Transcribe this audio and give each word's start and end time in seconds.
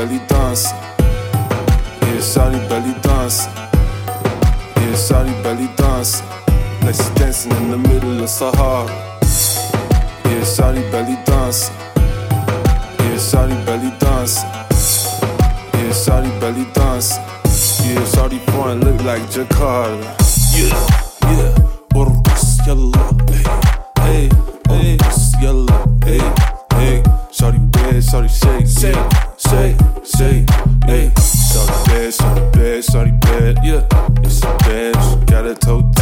belly 0.00 0.18
dance, 0.28 0.64
Yeah, 2.00 2.20
shawty 2.32 2.58
belly 2.70 2.94
dance, 3.02 3.44
Yeah, 4.76 4.96
shawty 4.96 5.34
belly 5.42 5.68
dancing. 5.76 6.26
Like 6.80 6.94
she 6.94 7.14
dancing 7.16 7.52
in 7.52 7.70
the 7.70 7.76
middle 7.76 8.22
of 8.22 8.30
Sahara. 8.30 8.88
Yeah, 10.24 10.40
shawty 10.54 10.90
belly 10.90 11.18
dance, 11.26 11.68
Yeah, 12.98 13.18
shawty 13.28 13.56
belly 13.66 13.92
dance, 13.98 14.42
Yeah, 15.74 15.92
shawty 16.02 16.30
belly 16.40 16.64
dance. 16.72 17.18
Yeah, 17.84 18.00
shawty 18.12 18.40
front 18.52 18.82
look 18.84 19.02
like 19.02 19.22
Jakarta. 19.28 20.00
Yeah, 20.56 20.72
yeah. 21.28 21.52
Urqas 21.92 22.66
yellow, 22.66 22.92
hey, 23.28 23.44
hey, 24.00 24.28
hey, 24.66 24.96
urqas 24.96 25.36
hey, 26.04 26.20
hey. 26.78 27.02
Shawty 27.30 27.60
red, 27.76 28.02
shawty 28.02 28.30
shake, 28.30 28.66
shake. 28.66 28.94
Yeah. 28.96 29.19
bed, 32.70 32.84
shorty 32.84 33.10
bed, 33.10 33.58
yeah, 33.64 33.84
it's 34.22 34.42
a 34.42 34.56
bed. 34.58 35.26
Got 35.26 35.46
a 35.46 35.54
tote. 35.54 35.99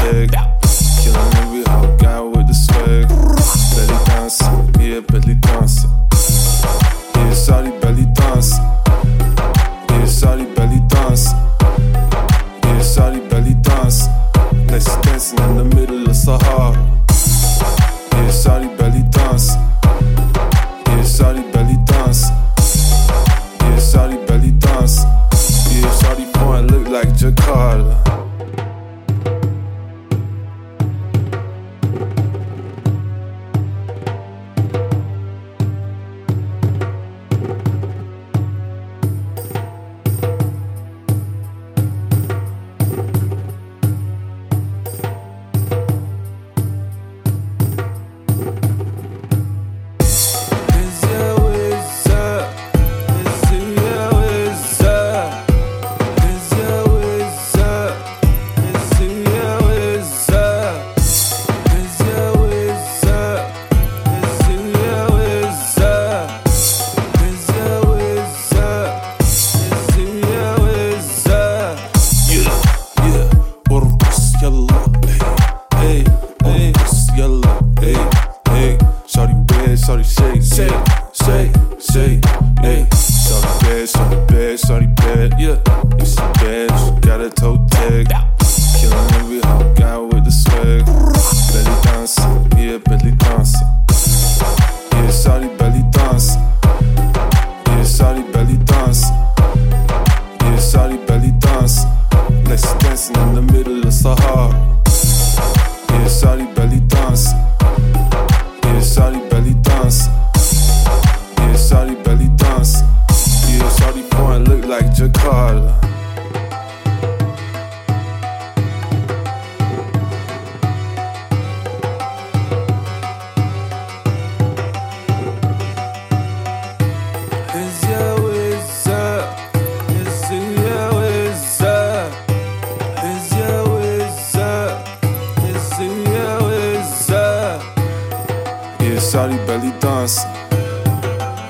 Shawty 139.08 139.38
belly 139.46 139.72
dancing. 139.80 140.30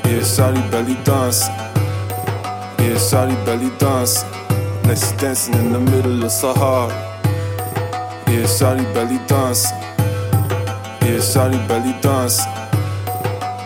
Yeah, 0.04 0.22
Shawty 0.22 0.70
belly 0.70 0.94
dancing. 1.02 1.52
Yeah, 2.78 2.94
Shawty 2.94 3.34
belly 3.44 3.70
dancing. 3.78 4.30
Like 4.84 4.96
she 4.96 5.16
dancing 5.16 5.54
in 5.54 5.72
the 5.72 5.80
middle 5.80 6.24
of 6.24 6.30
Sahara. 6.30 6.94
Yeah, 8.28 8.46
Shawty 8.46 8.84
belly 8.94 9.18
dancing. 9.26 9.76
Yeah, 11.02 11.18
Shawty 11.18 11.58
belly 11.66 11.94
dancing. 12.00 12.46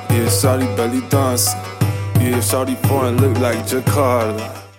Yeah, 0.08 0.28
Shawty 0.40 0.74
belly 0.74 1.02
dancing. 1.10 1.60
Yeah, 2.18 2.38
Shawty 2.38 2.82
point 2.84 3.20
look 3.20 3.38
like 3.40 3.58
Jakarta. 3.66 4.71